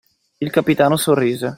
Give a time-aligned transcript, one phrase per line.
[0.39, 1.47] Il capitano sorrise.